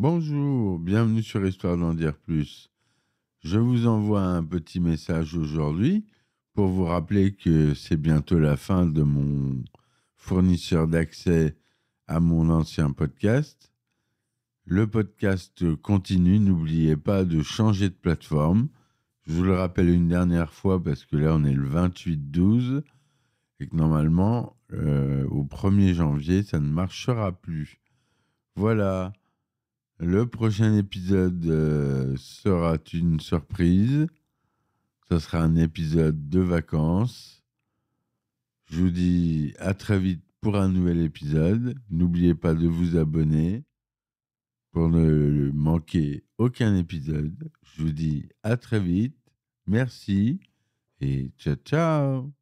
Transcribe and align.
Bonjour, 0.00 0.78
bienvenue 0.78 1.24
sur 1.24 1.44
Histoire 1.44 1.76
d'en 1.76 1.92
dire 1.92 2.16
plus. 2.16 2.70
Je 3.40 3.58
vous 3.58 3.88
envoie 3.88 4.22
un 4.22 4.44
petit 4.44 4.78
message 4.78 5.34
aujourd'hui 5.34 6.06
pour 6.54 6.68
vous 6.68 6.84
rappeler 6.84 7.34
que 7.34 7.74
c'est 7.74 7.96
bientôt 7.96 8.38
la 8.38 8.56
fin 8.56 8.86
de 8.86 9.02
mon 9.02 9.64
fournisseur 10.14 10.86
d'accès 10.86 11.56
à 12.06 12.20
mon 12.20 12.48
ancien 12.48 12.92
podcast. 12.92 13.72
Le 14.66 14.86
podcast 14.86 15.74
continue, 15.82 16.38
n'oubliez 16.38 16.96
pas 16.96 17.24
de 17.24 17.42
changer 17.42 17.88
de 17.88 17.94
plateforme. 17.94 18.68
Je 19.26 19.32
vous 19.32 19.42
le 19.42 19.54
rappelle 19.54 19.88
une 19.88 20.06
dernière 20.06 20.52
fois 20.52 20.80
parce 20.80 21.04
que 21.04 21.16
là 21.16 21.34
on 21.34 21.42
est 21.42 21.52
le 21.52 21.68
28-12 21.68 22.84
et 23.58 23.66
que 23.66 23.74
normalement 23.74 24.56
euh, 24.74 25.26
au 25.26 25.42
1er 25.42 25.92
janvier 25.92 26.44
ça 26.44 26.60
ne 26.60 26.70
marchera 26.70 27.32
plus. 27.32 27.80
Voilà. 28.54 29.12
Le 30.00 30.26
prochain 30.26 30.76
épisode 30.76 31.44
euh, 31.46 32.14
sera 32.16 32.76
une 32.92 33.18
surprise. 33.18 34.06
Ce 35.08 35.18
sera 35.18 35.42
un 35.42 35.56
épisode 35.56 36.28
de 36.28 36.38
vacances. 36.38 37.42
Je 38.66 38.82
vous 38.82 38.90
dis 38.90 39.54
à 39.58 39.74
très 39.74 39.98
vite 39.98 40.22
pour 40.40 40.56
un 40.56 40.68
nouvel 40.68 41.00
épisode. 41.00 41.74
N'oubliez 41.90 42.36
pas 42.36 42.54
de 42.54 42.68
vous 42.68 42.96
abonner 42.96 43.64
pour 44.70 44.88
ne 44.88 45.50
manquer 45.50 46.24
aucun 46.36 46.76
épisode. 46.76 47.50
Je 47.62 47.82
vous 47.82 47.92
dis 47.92 48.28
à 48.44 48.56
très 48.56 48.78
vite. 48.78 49.16
Merci 49.66 50.38
et 51.00 51.32
ciao 51.38 51.56
ciao 51.56 52.37